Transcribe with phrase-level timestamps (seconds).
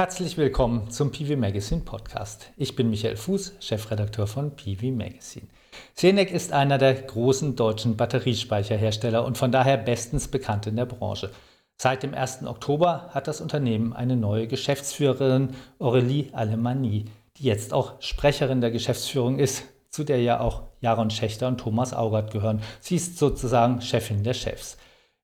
[0.00, 2.52] Herzlich willkommen zum PV Magazine Podcast.
[2.56, 5.46] Ich bin Michael Fuß, Chefredakteur von PV Magazine.
[5.92, 11.30] Senec ist einer der großen deutschen Batteriespeicherhersteller und von daher bestens bekannt in der Branche.
[11.76, 12.46] Seit dem 1.
[12.46, 17.04] Oktober hat das Unternehmen eine neue Geschäftsführerin, Aurélie Alemanni,
[17.36, 21.92] die jetzt auch Sprecherin der Geschäftsführung ist, zu der ja auch Jaron Schächter und Thomas
[21.92, 22.62] Augert gehören.
[22.80, 24.78] Sie ist sozusagen Chefin der Chefs.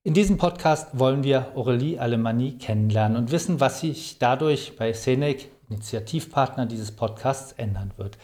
[0.07, 5.48] In diesem Podcast wollen wir Aurélie Alemanni kennenlernen und wissen, was sich dadurch bei Senec,
[5.69, 8.16] Initiativpartner dieses Podcasts, ändern wird.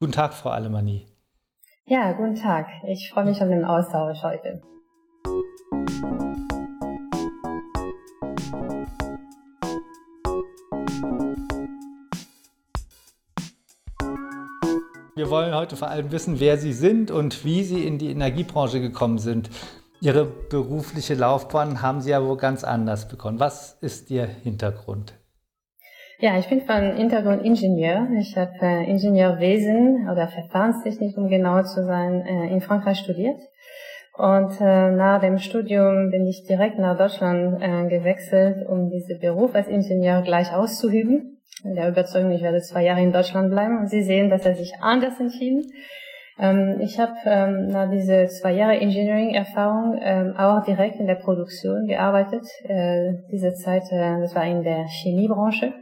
[0.00, 1.06] Guten Tag, Frau Alemanni.
[1.86, 2.66] Ja, guten Tag.
[2.86, 4.60] Ich freue mich auf den Austausch heute.
[15.14, 18.82] Wir wollen heute vor allem wissen, wer Sie sind und wie Sie in die Energiebranche
[18.82, 19.48] gekommen sind.
[20.02, 23.38] Ihre berufliche Laufbahn haben Sie ja wohl ganz anders begonnen.
[23.38, 25.12] Was ist Ihr Hintergrund?
[26.18, 28.08] Ja, ich bin von Hintergrund Ingenieur.
[28.18, 33.38] Ich habe äh, Ingenieurwesen oder Verfahrenstechnik, um genau zu sein, äh, in Frankreich studiert.
[34.16, 39.54] Und äh, nach dem Studium bin ich direkt nach Deutschland äh, gewechselt, um diesen Beruf
[39.54, 41.42] als Ingenieur gleich auszuüben.
[41.62, 43.78] In der Überzeugung, ich werde zwei Jahre in Deutschland bleiben.
[43.80, 45.70] Und Sie sehen, dass er sich anders entschieden.
[46.40, 51.86] Ähm, ich habe ähm, nach diese zwei Jahre Engineering-Erfahrung ähm, auch direkt in der Produktion
[51.86, 52.46] gearbeitet.
[52.64, 55.74] Äh, diese Zeit, äh, das war in der Chemiebranche.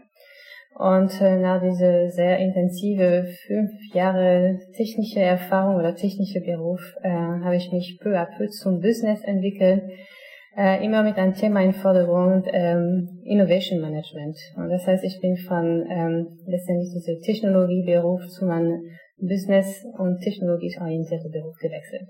[0.76, 7.56] Und äh, nach dieser sehr intensive fünf Jahre technische Erfahrung oder technische Beruf äh, habe
[7.56, 9.82] ich mich peu à peu zum Business entwickelt.
[10.56, 14.36] Äh, immer mit einem Thema im Vordergrund, ähm, Innovation Management.
[14.56, 18.82] Und das heißt, ich bin von ähm, letztendlich diesem Technologieberuf zu meinem
[19.20, 22.08] Business- und technologisch orientierten Beruf gewechselt.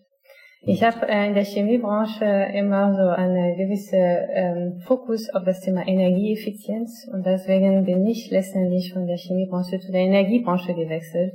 [0.63, 5.87] Ich habe äh, in der Chemiebranche immer so einen gewissen ähm, Fokus auf das Thema
[5.87, 11.33] Energieeffizienz und deswegen bin ich letztendlich von der Chemiebranche zu der Energiebranche gewechselt,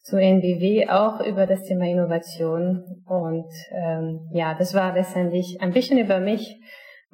[0.00, 5.98] zu NBW auch über das Thema Innovation und ähm, ja, das war letztendlich ein bisschen
[5.98, 6.58] über mich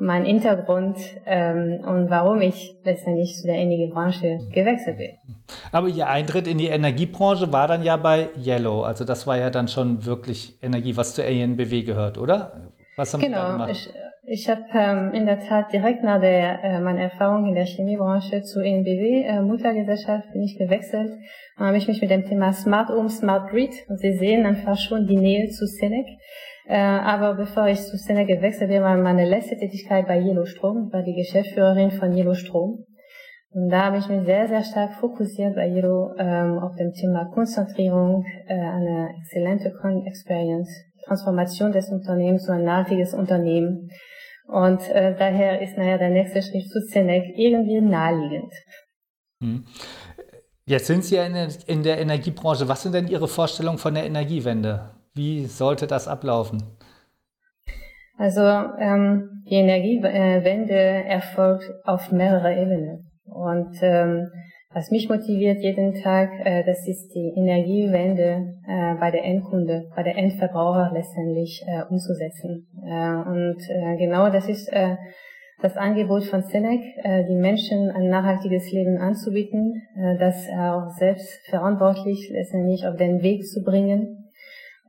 [0.03, 5.11] mein Hintergrund ähm, und warum ich letztendlich zu der Energiebranche gewechselt bin.
[5.71, 8.83] Aber Ihr Eintritt in die Energiebranche war dann ja bei Yellow.
[8.83, 12.71] Also das war ja dann schon wirklich Energie, was zur ENBW gehört, oder?
[12.97, 13.71] Was haben genau, Sie da gemacht?
[13.71, 13.91] Ich,
[14.25, 18.43] ich habe ähm, in der Tat direkt nach der, äh, meiner Erfahrung in der Chemiebranche
[18.43, 21.13] zu ENBW, äh, Muttergesellschaft, bin ich gewechselt.
[21.57, 24.79] Dann habe ich mich mit dem Thema Smart Home, Smart Grid, und Sie sehen einfach
[24.79, 26.07] schon die Nähe zu Senec,
[26.73, 30.87] äh, aber bevor ich zu Szene gewechselt bin, war meine letzte Tätigkeit bei Yellow Strom.
[30.87, 32.87] Ich war die Geschäftsführerin von Yellow Strom.
[33.51, 37.27] Und da habe ich mich sehr, sehr stark fokussiert bei Yellow ähm, auf dem Thema
[37.27, 39.71] Konzentrierung, äh, eine exzellente
[40.07, 40.71] Experience,
[41.05, 43.91] Transformation des Unternehmens zu ein nachhaltiges Unternehmen.
[44.49, 48.53] Und äh, daher ist naja der nächste Schritt zu Zenec irgendwie naheliegend.
[49.43, 49.67] Hm.
[50.65, 52.67] Jetzt sind Sie ja in der, in der Energiebranche.
[52.67, 55.02] Was sind denn Ihre Vorstellungen von der Energiewende?
[55.15, 56.63] Wie sollte das ablaufen?
[58.17, 63.11] Also ähm, die Energiewende erfolgt auf mehrere Ebenen.
[63.25, 64.29] Und ähm,
[64.73, 70.03] was mich motiviert jeden Tag, äh, das ist die Energiewende äh, bei der Endkunde, bei
[70.03, 72.69] der Endverbraucher letztendlich äh, umzusetzen.
[72.83, 74.97] Äh, und äh, genau das ist äh,
[75.61, 81.47] das Angebot von Senec, äh, die Menschen ein nachhaltiges Leben anzubieten, äh, das auch selbst
[81.51, 84.22] verantwortlich letztendlich auf den Weg zu bringen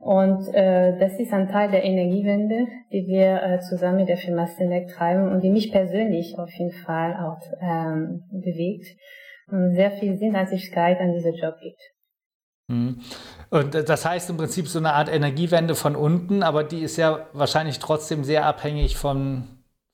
[0.04, 4.46] und äh, das ist ein Teil der Energiewende, die wir äh, zusammen mit der Firma
[4.46, 8.86] Select treiben und die mich persönlich auf jeden Fall auch ähm, bewegt
[9.50, 11.80] und sehr viel Sinnhaftigkeit an diesem Job gibt.
[12.68, 13.00] Mhm.
[13.48, 17.26] Und das heißt im Prinzip so eine Art Energiewende von unten, aber die ist ja
[17.32, 19.44] wahrscheinlich trotzdem sehr abhängig von,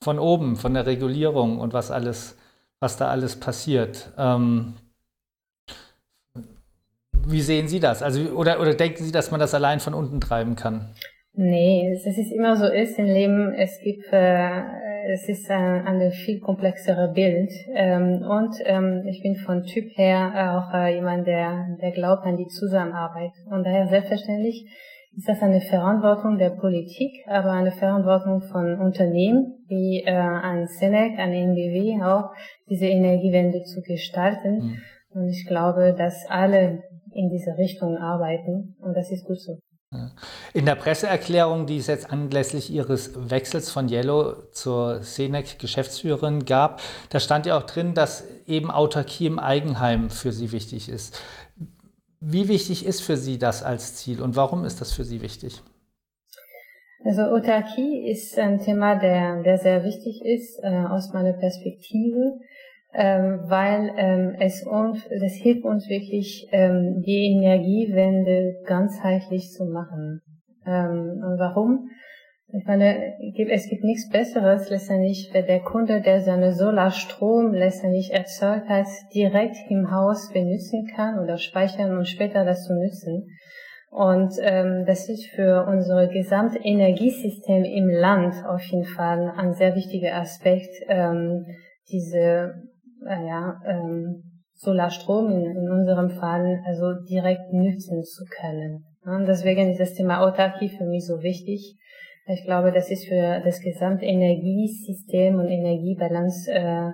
[0.03, 2.37] von oben, von der Regulierung und was alles,
[2.81, 4.13] was da alles passiert.
[4.19, 4.75] Ähm,
[7.27, 8.03] wie sehen Sie das?
[8.03, 10.93] Also, oder, oder denken Sie, dass man das allein von unten treiben kann?
[11.35, 14.51] Nee, es ist immer so ist im Leben, es gibt, äh,
[15.13, 17.51] es ist ein, ein viel komplexere Bild.
[17.73, 22.37] Ähm, und ähm, ich bin von Typ her auch äh, jemand, der, der glaubt an
[22.37, 23.33] die Zusammenarbeit.
[23.49, 24.67] Und daher selbstverständlich
[25.17, 31.19] ist das eine Verantwortung der Politik, aber eine Verantwortung von Unternehmen wie äh, an Senec,
[31.19, 32.31] an NBW auch,
[32.69, 34.59] diese Energiewende zu gestalten.
[34.59, 34.79] Mhm.
[35.13, 36.83] Und ich glaube, dass alle
[37.15, 39.59] in diese Richtung arbeiten und das ist gut so.
[40.55, 47.19] In der Presseerklärung, die es jetzt anlässlich Ihres Wechsels von Yellow zur Senec-Geschäftsführerin gab, da
[47.19, 51.21] stand ja auch drin, dass eben Autarkie im Eigenheim für Sie wichtig ist.
[52.21, 55.61] Wie wichtig ist für Sie das als Ziel und warum ist das für Sie wichtig?
[57.05, 62.39] Also Autarkie ist ein Thema, der, der sehr wichtig ist äh, aus meiner Perspektive.
[62.93, 70.21] Ähm, weil ähm, es uns, das hilft uns wirklich, ähm, die Energiewende ganzheitlich zu machen.
[70.67, 71.89] Ähm, und warum?
[72.53, 73.15] Ich meine,
[73.49, 79.57] es gibt nichts Besseres letztendlich, wenn der Kunde, der seine Solarstrom letztendlich erzeugt hat, direkt
[79.69, 83.29] im Haus benutzen kann oder speichern und später das zu nutzen.
[83.91, 90.17] Und ähm, das ist für unser Gesamtenergiesystem im Land auf jeden Fall ein sehr wichtiger
[90.17, 91.47] Aspekt, ähm,
[91.91, 92.55] diese
[93.07, 94.23] ja, ähm,
[94.55, 98.85] Solarstrom in, in unserem Fall also direkt nutzen zu können.
[99.05, 101.77] Und deswegen ist das Thema Autarkie für mich so wichtig.
[102.27, 106.91] Ich glaube, das ist für das gesamte Energiesystem und Energiebalance äh,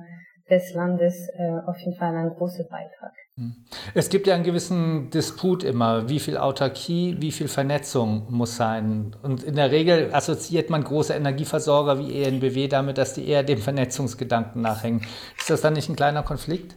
[0.48, 3.12] des Landes äh, auf jeden Fall ein großer Beitrag.
[3.38, 3.54] Hm.
[3.92, 9.14] Es gibt ja einen gewissen Disput immer, wie viel Autarkie, wie viel Vernetzung muss sein.
[9.22, 13.58] Und in der Regel assoziiert man große Energieversorger wie ENBW damit, dass die eher dem
[13.58, 15.02] Vernetzungsgedanken nachhängen.
[15.38, 16.76] Ist das dann nicht ein kleiner Konflikt?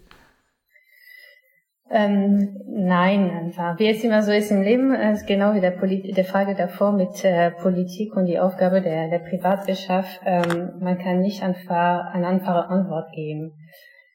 [1.91, 3.79] Ähm, nein, einfach.
[3.79, 7.23] Wie es immer so ist im Leben, ist genau wie der, der Frage davor mit
[7.23, 10.19] äh, Politik und die Aufgabe der, der Privatwirtschaft.
[10.25, 13.53] Ähm, man kann nicht einfach eine einfache Antwort geben.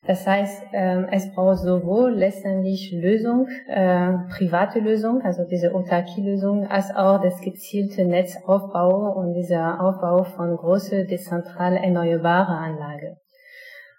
[0.06, 6.94] Das heißt, ähm, es braucht sowohl letztendlich Lösung, äh, private Lösung, also diese Autarkie-Lösung, als
[6.94, 13.16] auch das gezielte Netzaufbau und dieser Aufbau von große dezentrale erneuerbare Anlage.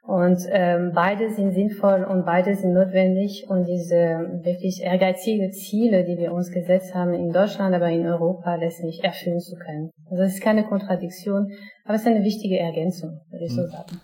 [0.08, 6.20] Und ähm, beide sind sinnvoll und beide sind notwendig, um diese wirklich ehrgeizige Ziele, die
[6.20, 9.90] wir uns gesetzt haben in Deutschland, aber in Europa letztendlich erfüllen zu können.
[10.12, 11.52] Also es ist keine Kontradiktion,
[11.86, 13.70] aber es ist eine wichtige Ergänzung, würde ich so hm.
[13.70, 14.02] sagen.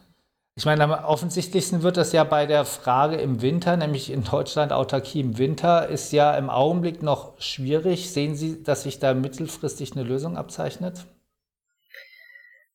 [0.62, 4.72] Ich meine, am offensichtlichsten wird das ja bei der Frage im Winter, nämlich in Deutschland
[4.72, 8.14] Autarkie im Winter, ist ja im Augenblick noch schwierig.
[8.14, 11.08] Sehen Sie, dass sich da mittelfristig eine Lösung abzeichnet?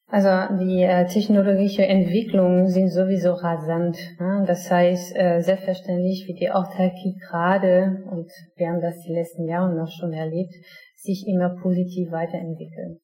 [0.09, 3.97] Also die äh, technologische Entwicklungen sind sowieso rasant.
[4.19, 4.43] Ne?
[4.49, 9.73] Das heißt, äh, selbstverständlich wird die Autarkie gerade, und wir haben das die letzten Jahre
[9.73, 10.55] noch schon erlebt,
[10.97, 12.99] sich immer positiv weiterentwickeln.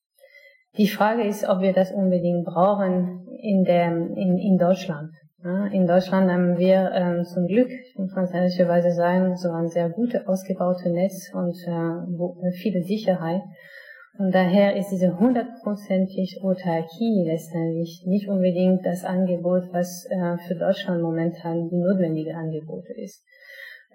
[0.79, 5.11] Die Frage ist, ob wir das unbedingt brauchen in, der, in, in Deutschland.
[5.45, 9.91] Ja, in Deutschland haben wir ähm, zum Glück, muss man ehrlicherweise sagen, so ein sehr
[9.91, 13.43] gut ausgebautes Netz und äh, viele Sicherheit.
[14.19, 21.03] Und daher ist diese hundertprozentig Autarkie letztendlich nicht unbedingt das Angebot, was äh, für Deutschland
[21.03, 23.23] momentan die notwendige Angebot ist.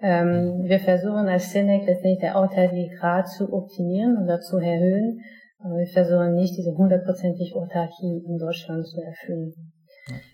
[0.00, 5.22] Ähm, wir versuchen als Senec letztendlich der Autarkie Grad zu optimieren oder zu erhöhen,
[5.58, 9.54] aber wir versuchen nicht diese hundertprozentig Autarkie in Deutschland zu erfüllen.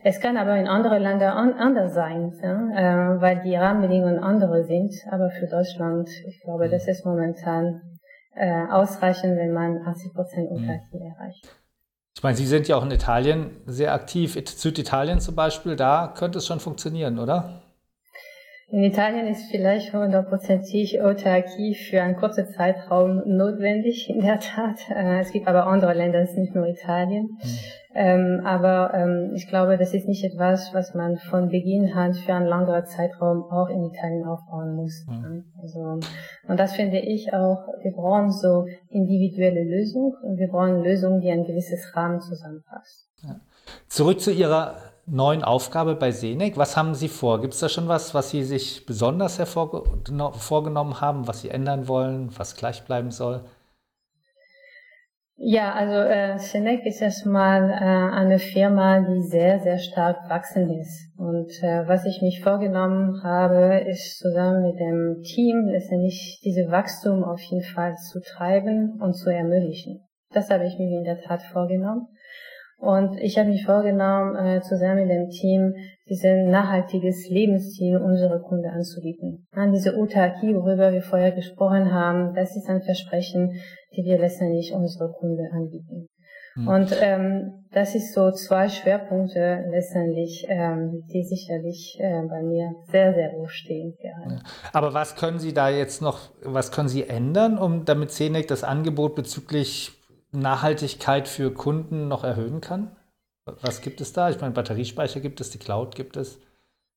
[0.02, 4.92] Es kann aber in anderen Ländern anders sein, ja, äh, weil die Rahmenbedingungen andere sind.
[5.10, 7.80] Aber für Deutschland, ich glaube, das ist momentan
[8.36, 11.12] äh, ausreichen, wenn man 80 Prozent Autarkie mhm.
[11.12, 11.48] erreicht.
[12.16, 14.38] Ich meine, Sie sind ja auch in Italien sehr aktiv.
[14.48, 17.63] Süditalien zum Beispiel, da könnte es schon funktionieren, oder?
[18.68, 24.78] In Italien ist vielleicht hundertprozentig Autarkie für einen kurzen Zeitraum notwendig, in der Tat.
[24.88, 27.24] Äh, es gibt aber andere Länder, es ist nicht nur Italien.
[27.24, 27.58] Mhm.
[27.96, 32.34] Ähm, aber ähm, ich glaube, das ist nicht etwas, was man von Beginn an für
[32.34, 35.04] einen längeren Zeitraum auch in Italien aufbauen muss.
[35.08, 35.44] Mhm.
[35.62, 36.00] Also,
[36.48, 41.30] und das finde ich auch, wir brauchen so individuelle Lösungen und wir brauchen Lösungen, die
[41.30, 43.08] ein gewisses Rahmen zusammenpasst.
[43.22, 43.36] Ja.
[43.88, 44.74] Zurück zu Ihrer
[45.06, 46.56] neuen Aufgabe bei Senec.
[46.56, 47.40] Was haben Sie vor?
[47.40, 52.30] Gibt es da schon was, was Sie sich besonders vorgenommen haben, was Sie ändern wollen,
[52.36, 53.44] was gleich bleiben soll?
[55.36, 61.12] Ja, also äh, Senec ist erstmal äh, eine Firma, die sehr, sehr stark wachsen ist.
[61.18, 67.24] Und äh, was ich mich vorgenommen habe, ist zusammen mit dem Team letztendlich diese Wachstum
[67.24, 70.06] auf jeden Fall zu treiben und zu ermöglichen.
[70.30, 72.06] Das habe ich mir in der Tat vorgenommen.
[72.84, 75.74] Und ich habe mich vorgenommen, äh, zusammen mit dem Team
[76.08, 79.46] dieses nachhaltiges Lebensstil unserer Kunden anzubieten.
[79.52, 83.52] An diese Autarkie, worüber wir vorher gesprochen haben, das ist ein Versprechen,
[83.96, 86.08] die wir letztendlich unsere Kunden anbieten.
[86.56, 86.68] Mhm.
[86.68, 93.12] Und ähm, das ist so zwei Schwerpunkte letztendlich, ähm, die sicherlich äh, bei mir sehr,
[93.14, 94.40] sehr hoch stehen gerade.
[94.72, 98.62] Aber was können Sie da jetzt noch, was können Sie ändern, um damit CENEC das
[98.62, 100.03] Angebot bezüglich
[100.38, 102.96] Nachhaltigkeit für Kunden noch erhöhen kann?
[103.46, 104.30] Was gibt es da?
[104.30, 106.40] Ich meine, Batteriespeicher gibt es, die Cloud gibt es,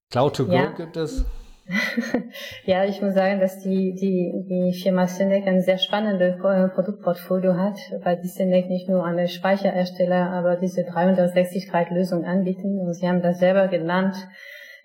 [0.09, 0.71] Cloud to Go ja.
[0.71, 1.25] gibt es.
[2.65, 7.77] ja, ich muss sagen, dass die, die, die Firma Syndec ein sehr spannendes Produktportfolio hat,
[8.03, 12.79] weil die Syndec nicht nur eine Speicherersteller, aber diese 360-Grad-Lösung anbieten.
[12.79, 14.15] Und sie haben das selber genannt.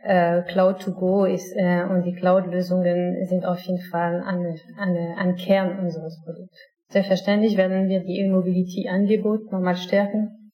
[0.02, 5.16] Äh, Cloud to Go ist, äh, und die Cloud-Lösungen sind auf jeden Fall eine, eine,
[5.18, 6.58] ein Kern unseres Produkts.
[6.92, 10.50] Selbstverständlich werden wir die E-Mobility-Angebot nochmal stärken.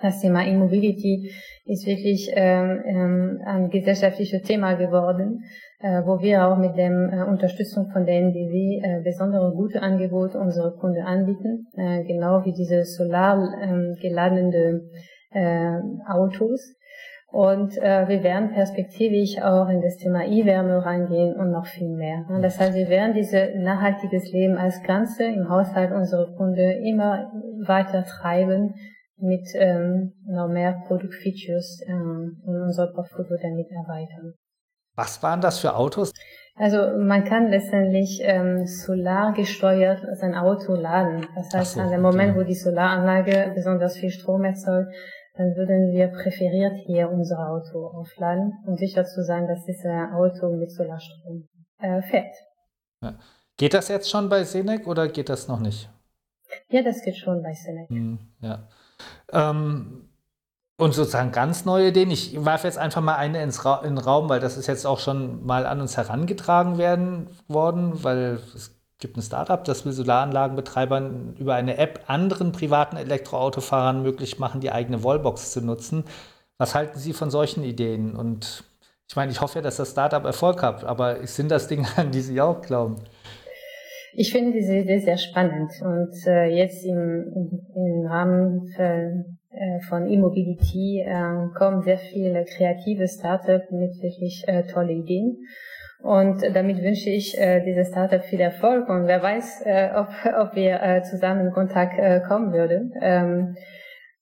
[0.00, 1.30] das Thema Immobility
[1.66, 5.44] ist wirklich ähm, ähm, ein gesellschaftliches Thema geworden,
[5.80, 10.38] äh, wo wir auch mit der äh, Unterstützung von der NBW äh, besondere gute Angebote
[10.38, 14.80] unsere Kunden anbieten, äh, genau wie diese solar ähm, geladene
[15.30, 16.74] äh, Autos.
[17.32, 22.26] Und äh, wir werden perspektivisch auch in das Thema E-Wärme reingehen und noch viel mehr.
[22.42, 27.32] Das heißt, wir werden dieses nachhaltiges Leben als Ganze im Haushalt unserer Kunden immer
[27.66, 28.74] weiter treiben
[29.16, 34.34] mit ähm, noch mehr Produktfeatures ähm, in unser Portfolio damit erweitern.
[34.94, 36.12] Was waren das für Autos?
[36.56, 41.26] Also man kann letztendlich ähm, solar gesteuert sein Auto laden.
[41.34, 42.40] Das heißt, so, an dem Moment, okay.
[42.40, 44.92] wo die Solaranlage besonders viel Strom erzeugt,
[45.34, 50.50] dann würden wir präferiert hier unser Auto aufladen, um sicher zu sein, dass dieses Auto
[50.50, 51.48] mit Solarstrom
[51.78, 52.34] äh, fährt.
[53.02, 53.14] Ja.
[53.56, 55.90] Geht das jetzt schon bei Senec oder geht das noch nicht?
[56.68, 57.88] Ja, das geht schon bei Senec.
[57.88, 58.68] Hm, ja.
[59.32, 60.08] Ähm,
[60.76, 62.10] und sozusagen ganz neue Ideen.
[62.10, 64.86] Ich werfe jetzt einfach mal eine ins Ra in den Raum, weil das ist jetzt
[64.86, 69.92] auch schon mal an uns herangetragen werden worden, weil es gibt ein Startup, das will
[69.92, 76.04] Solaranlagenbetreibern über eine App anderen privaten Elektroautofahrern möglich machen, die eigene Wallbox zu nutzen.
[76.56, 78.14] Was halten Sie von solchen Ideen?
[78.14, 78.64] Und
[79.08, 82.12] ich meine, ich hoffe ja, dass das Startup Erfolg hat, aber sind das Dinge, an
[82.12, 82.96] die Sie auch glauben?
[84.14, 90.06] Ich finde diese Idee sehr spannend und äh, jetzt im, im Rahmen für, äh, von
[90.06, 95.38] E-Mobility äh, kommen sehr viele kreative Startups mit wirklich äh, tolle Ideen.
[96.02, 100.54] Und damit wünsche ich äh, dieses Startup viel Erfolg und wer weiß, äh, ob, ob
[100.56, 102.92] wir äh, zusammen in Kontakt äh, kommen würden.
[103.00, 103.54] Ähm,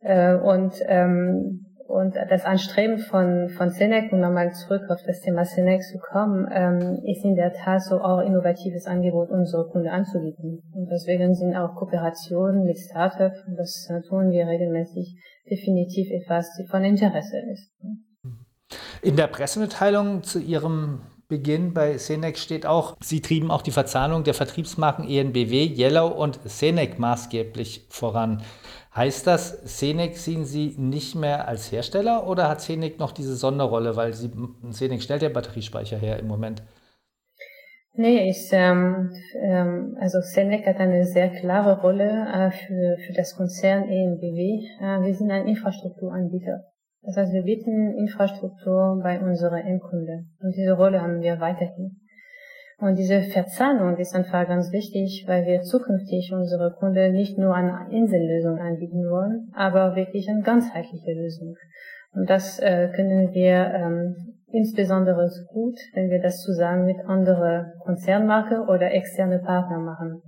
[0.02, 5.44] äh, und ähm, und das Anstreben von, von Senec, um nochmal zurück auf das Thema
[5.44, 10.62] Senec zu kommen, ähm, ist in der Tat so auch innovatives Angebot unserer Kunden anzubieten.
[10.72, 15.16] Und deswegen sind auch Kooperationen mit Startups, und das tun wir regelmäßig,
[15.50, 17.72] definitiv etwas, die von Interesse ist.
[19.02, 24.24] In der Pressemitteilung zu Ihrem Beginn bei Senec steht auch, Sie trieben auch die Verzahnung
[24.24, 28.42] der Vertriebsmarken ENBW, Yellow und Senec maßgeblich voran.
[28.94, 33.94] Heißt das, Senec sehen Sie nicht mehr als Hersteller oder hat Senec noch diese Sonderrolle,
[33.94, 36.62] weil Senec stellt ja Batteriespeicher her im Moment?
[37.94, 43.36] Nee, ich, ähm, ähm, also Senec hat eine sehr klare Rolle äh, für, für das
[43.36, 44.66] Konzern EMBW.
[44.80, 46.64] Äh, wir sind ein Infrastrukturanbieter.
[47.02, 50.36] Das heißt, wir bieten Infrastruktur bei unseren Endkunden.
[50.40, 51.96] Und diese Rolle haben wir weiterhin.
[52.78, 57.86] Und diese Verzahnung ist einfach ganz wichtig, weil wir zukünftig unsere Kunden nicht nur eine
[57.90, 61.56] Insellösung anbieten wollen, aber wirklich eine ganzheitliche Lösung.
[62.12, 64.16] Und das äh, können wir ähm,
[64.50, 70.22] insbesondere gut, wenn wir das zusammen mit anderen Konzernmarken oder externe Partner machen.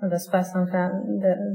[0.00, 0.90] Und das passt einfach,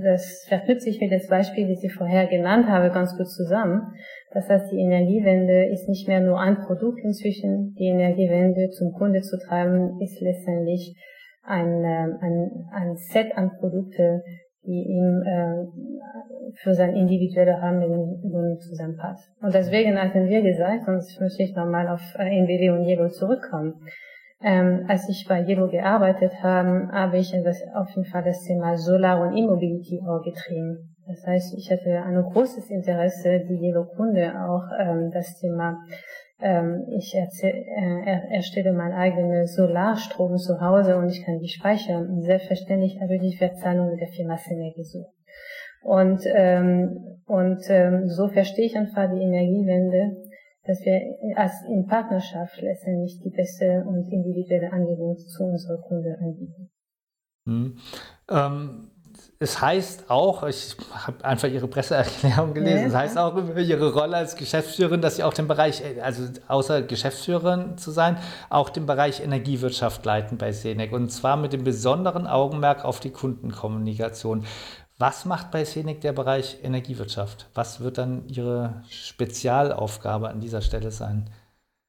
[0.03, 3.93] das verknüpft sich mit dem Beispiel, das ich vorher genannt habe, ganz gut zusammen.
[4.31, 7.75] Das heißt, die Energiewende ist nicht mehr nur ein Produkt inzwischen.
[7.77, 10.95] Die Energiewende zum Kunde zu treiben, ist letztendlich
[11.43, 14.23] ein, ähm, ein, ein Set an Produkte,
[14.63, 19.31] die ihm äh, für sein individuelle Rahmenbedingungen zusammenpasst.
[19.41, 23.75] Und deswegen hatten wir gesagt, jetzt möchte ich nochmal auf äh, NBW und Yellow zurückkommen,
[24.43, 28.75] ähm, als ich bei Yellow gearbeitet habe, habe ich das, auf jeden Fall das Thema
[28.77, 30.23] Solar und E-Mobility auch.
[31.07, 35.77] Das heißt, ich hatte ein großes Interesse, die Yellow Kunde auch ähm, das Thema
[36.41, 42.07] ähm, ich erzähl, äh, erstelle mein eigenes Solarstrom zu Hause und ich kann die speichern.
[42.09, 45.13] Und selbstverständlich habe ich die Verzahlung mit der Firma Sene gesucht.
[45.83, 50.15] Und, ähm, und ähm, so verstehe ich einfach die Energiewende
[50.63, 51.01] dass wir
[51.35, 56.69] als in Partnerschaft letztendlich die beste und individuelle Angebot zu unserer Kunde anbieten.
[57.47, 57.77] Hm.
[58.29, 58.91] Ähm,
[59.39, 63.91] es heißt auch, ich habe einfach Ihre Presseerklärung gelesen, ja, es heißt auch über Ihre
[63.91, 68.17] Rolle als Geschäftsführerin, dass Sie auch den Bereich, also außer Geschäftsführerin zu sein,
[68.49, 73.09] auch den Bereich Energiewirtschaft leiten bei Senec und zwar mit dem besonderen Augenmerk auf die
[73.09, 74.45] Kundenkommunikation.
[75.01, 77.49] Was macht bei Scenic der Bereich Energiewirtschaft?
[77.55, 81.27] Was wird dann Ihre Spezialaufgabe an dieser Stelle sein?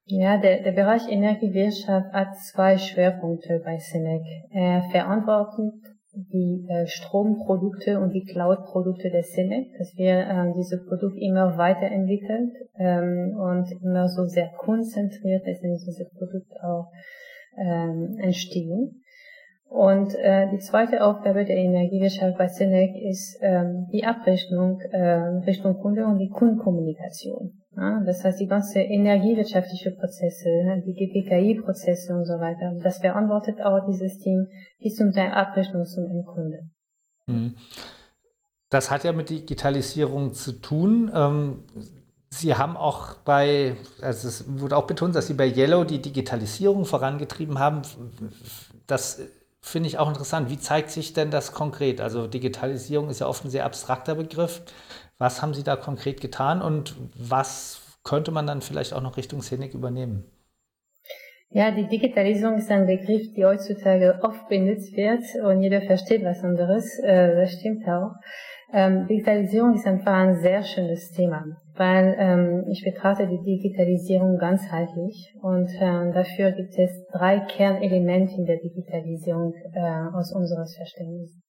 [0.07, 4.23] Ja, der, der Bereich Energiewirtschaft hat zwei Schwerpunkte bei Scenic.
[4.51, 5.75] Er verantwortet
[6.15, 12.53] die äh, Stromprodukte und die Cloud-Produkte der Scenic, dass wir äh, diese Produkte immer weiterentwickeln
[12.79, 16.91] ähm, und immer so sehr konzentriert letztendlich diese Produkte auch
[17.59, 19.03] ähm, entstehen.
[19.73, 25.79] Und äh, die zweite Aufgabe der Energiewirtschaft bei Senec ist ähm, die Abrechnung äh, Richtung
[25.79, 27.63] Kunde und die Kundenkommunikation.
[27.75, 28.03] Ja?
[28.05, 32.75] Das heißt, die ganze energiewirtschaftliche Prozesse, ne, die GPKI-Prozesse und so weiter.
[32.83, 34.47] Das beantwortet auch dieses Team
[34.79, 36.69] bis zum Teil Abrechnung zum Endkunde.
[37.27, 37.55] Mhm.
[38.69, 41.11] Das hat ja mit Digitalisierung zu tun.
[41.15, 41.65] Ähm,
[42.29, 46.85] Sie haben auch bei, also es wurde auch betont, dass Sie bei Yellow die Digitalisierung
[46.85, 47.81] vorangetrieben haben.
[48.87, 49.21] Das
[49.63, 50.51] finde ich auch interessant.
[50.51, 52.01] Wie zeigt sich denn das konkret?
[52.01, 54.63] Also Digitalisierung ist ja oft ein sehr abstrakter Begriff.
[55.19, 59.41] Was haben Sie da konkret getan und was könnte man dann vielleicht auch noch Richtung
[59.41, 60.25] Szenik übernehmen?
[61.51, 66.43] Ja, die Digitalisierung ist ein Begriff, der heutzutage oft benutzt wird und jeder versteht was
[66.43, 66.99] anderes.
[67.01, 68.13] Äh, das stimmt auch.
[68.75, 75.35] Ähm, Digitalisierung ist einfach ein sehr schönes Thema, weil ähm, ich betrachte die Digitalisierung ganzheitlich
[75.43, 81.43] und ähm, dafür gibt es drei Kernelemente in der Digitalisierung äh, aus unseres Verständnisses.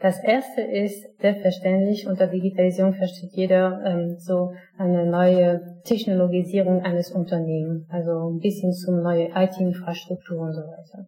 [0.00, 7.86] Das erste ist selbstverständlich, unter Digitalisierung versteht jeder ähm, so eine neue Technologisierung eines Unternehmens,
[7.90, 11.06] also ein bisschen zum neue IT-Infrastruktur und so weiter.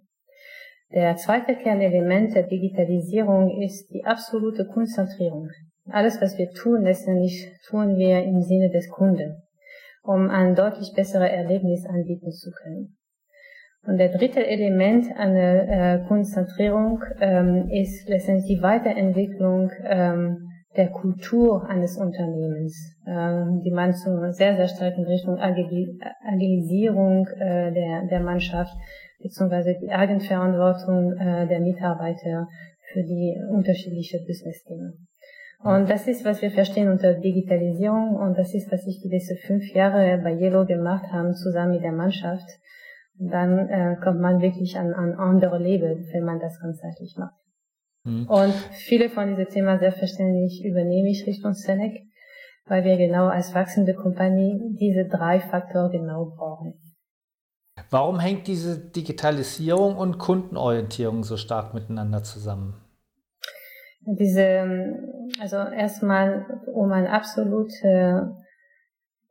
[0.95, 5.49] Der zweite Kernelement der Digitalisierung ist die absolute Konzentrierung.
[5.91, 9.43] Alles, was wir tun, letztendlich tun wir im Sinne des Kunden,
[10.03, 12.99] um ein deutlich besseres Erlebnis anbieten zu können.
[13.87, 21.69] Und der dritte Element einer äh, Konzentrierung ähm, ist letztendlich die Weiterentwicklung ähm, der Kultur
[21.69, 28.21] eines Unternehmens, ähm, die man zu sehr, sehr stark in Richtung Agilisierung äh, der, der
[28.21, 28.75] Mannschaft
[29.23, 32.49] beziehungsweise die Eigenverantwortung äh, der Mitarbeiter
[32.93, 35.09] für die unterschiedlichen Business-Themen.
[35.65, 39.37] Und das ist, was wir verstehen unter Digitalisierung und das ist, was ich die letzten
[39.37, 42.49] fünf Jahre bei Yellow gemacht habe, zusammen mit der Mannschaft.
[43.15, 47.37] Dann äh, kommt man wirklich an, an andere Level, wenn man das ganzheitlich macht.
[48.05, 48.27] Mhm.
[48.27, 52.03] Und viele von diesen Themen selbstverständlich übernehme ich Richtung Senec,
[52.67, 56.75] weil wir genau als wachsende Kompanie diese drei Faktoren genau brauchen.
[57.93, 62.81] Warum hängt diese Digitalisierung und Kundenorientierung so stark miteinander zusammen?
[64.01, 64.97] Diese,
[65.39, 68.23] also erstmal, um eine absolut äh,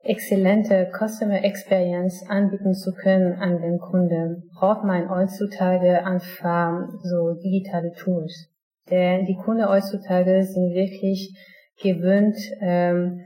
[0.03, 7.93] exzellente Customer Experience anbieten zu können an den Kunden, braucht man heutzutage einfach so digitale
[7.93, 8.51] Tools.
[8.91, 11.35] Denn die Kunden heutzutage sind wirklich
[11.81, 13.21] gewöhnt ähm,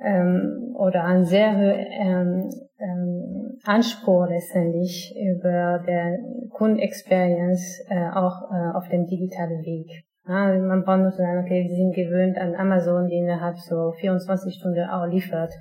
[0.00, 6.18] ähm, oder an sehr ähm, ähm, Anspruch letztendlich über der
[6.50, 10.04] Kundenexperience äh, auch äh, auf dem digitalen Weg.
[10.26, 13.92] Ja, man braucht nur zu sagen, okay, sie sind gewöhnt an Amazon, die innerhalb so
[14.00, 15.52] 24 Stunden auch liefert.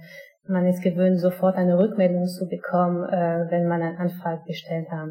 [0.48, 5.10] Man ist gewöhnt, sofort eine Rückmeldung zu bekommen, äh, wenn man eine Anfrage gestellt hat.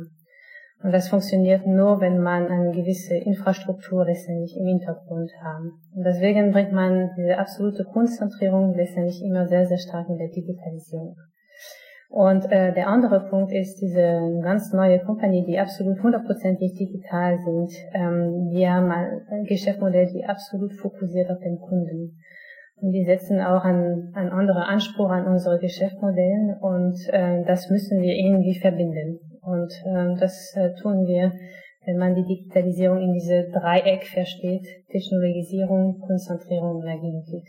[0.82, 5.60] Und das funktioniert nur, wenn man eine gewisse Infrastruktur letztendlich im Hintergrund hat.
[5.94, 11.16] Und deswegen bringt man diese absolute Konzentrierung letztendlich immer sehr, sehr stark in der Digitalisierung.
[12.08, 17.70] Und äh, der andere Punkt ist diese ganz neue Company, die absolut hundertprozentig digital sind.
[17.92, 22.18] Ähm, wir haben ein Geschäftsmodell, die absolut fokussiert auf den Kunden.
[22.80, 28.00] Und die setzen auch einen, einen anderen Anspruch an unsere Geschäftsmodelle und äh, das müssen
[28.00, 29.20] wir irgendwie verbinden.
[29.42, 31.32] Und äh, das äh, tun wir,
[31.86, 37.46] wenn man die Digitalisierung in diese Dreieck versteht, Technologisierung, Konzentrierung und Agilität.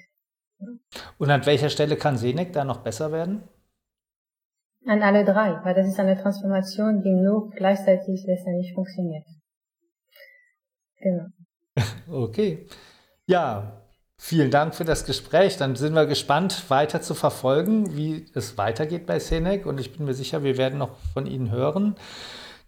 [1.17, 3.43] Und an welcher Stelle kann Senec da noch besser werden?
[4.85, 9.25] An alle drei, weil das ist eine Transformation, die nur gleichzeitig letztendlich funktioniert.
[10.99, 11.25] Genau.
[12.11, 12.67] Okay.
[13.25, 13.81] Ja,
[14.21, 15.57] vielen Dank für das Gespräch.
[15.57, 19.65] Dann sind wir gespannt, weiter zu verfolgen, wie es weitergeht bei Senec.
[19.65, 21.95] Und ich bin mir sicher, wir werden noch von Ihnen hören.